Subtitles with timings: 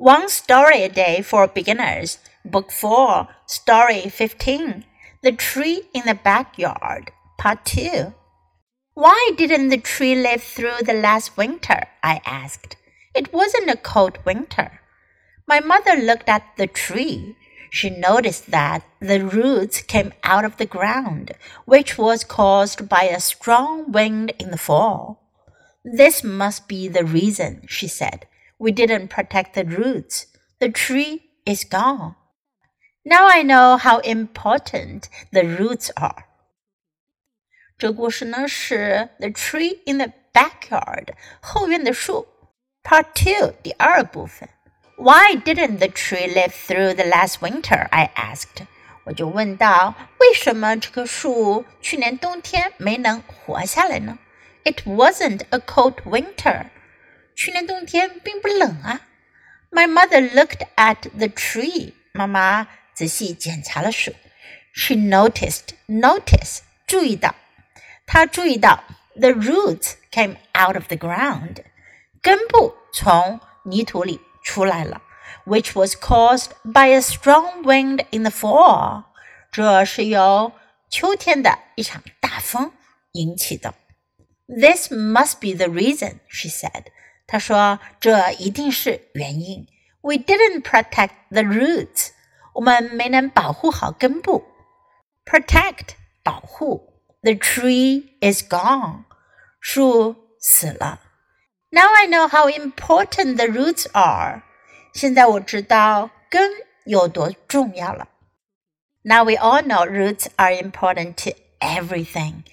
[0.00, 4.86] One Story a Day for Beginners, Book 4, Story 15
[5.22, 8.14] The Tree in the Backyard, Part 2.
[8.94, 11.86] Why didn't the tree live through the last winter?
[12.02, 12.76] I asked.
[13.14, 14.80] It wasn't a cold winter.
[15.46, 17.36] My mother looked at the tree.
[17.70, 21.32] She noticed that the roots came out of the ground,
[21.66, 25.20] which was caused by a strong wind in the fall.
[25.84, 28.24] This must be the reason, she said.
[28.59, 30.25] We didn't protect the roots.
[30.59, 32.15] The tree is gone.
[33.03, 36.23] Now I know how important the roots are.
[37.77, 41.09] 这故事呢是 The Tree in the Backyard
[41.41, 42.25] 后院的树
[42.83, 44.47] Part Two 第二部分。
[44.97, 47.87] Why didn't the tree live through the last winter?
[47.89, 48.65] I asked.
[49.03, 54.17] 我就问道，为什么这棵树去年冬天没能活下来呢？
[54.63, 56.67] It wasn't a cold winter.
[57.35, 59.01] 去年冬天并不冷啊。
[59.71, 61.93] My mother looked at the tree.
[62.13, 64.13] 妈妈仔细检查了树。
[64.73, 67.35] She noticed, notice，注意到，
[68.05, 68.83] 她注意到
[69.15, 71.63] the roots came out of the ground，
[72.21, 75.01] 根部从泥土里出来了，
[75.45, 79.05] which was caused by a strong wind in the fall。
[79.51, 80.51] 这是由
[80.89, 82.71] 秋天的一场大风
[83.13, 83.73] 引起的。
[84.47, 86.85] This must be the reason, she said.
[87.29, 89.67] 他说：“这一定是原因。
[90.01, 92.09] We didn't protect the roots，
[92.53, 94.43] 我们没能保护好根部。
[95.25, 99.05] Protect 保护，the tree is gone，
[99.59, 101.01] 树死了。
[101.71, 104.43] Now I know how important the roots are，
[104.93, 106.51] 现在我知道根
[106.85, 108.07] 有多重要了。
[109.01, 112.43] Now we all know roots are important to everything，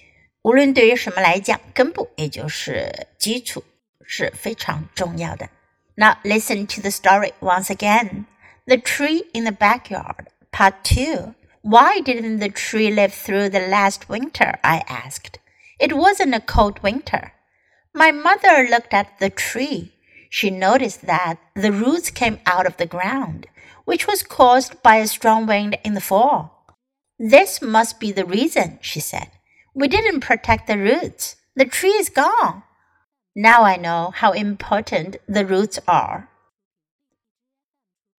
[0.41, 3.63] 无论对于什么来讲，根部也就是基础。”
[4.07, 5.49] 是非常重要的。
[5.95, 8.25] Now listen to the story once again.
[8.65, 11.35] The tree in the backyard, part two.
[11.61, 14.59] Why didn't the tree live through the last winter?
[14.63, 15.39] I asked.
[15.79, 17.33] It wasn't a cold winter.
[17.93, 19.93] My mother looked at the tree.
[20.29, 23.47] She noticed that the roots came out of the ground,
[23.85, 26.65] which was caused by a strong wind in the fall.
[27.19, 29.29] This must be the reason, she said.
[29.75, 31.35] We didn't protect the roots.
[31.55, 32.63] The tree is gone.
[33.40, 36.18] Now I know how important the roots are.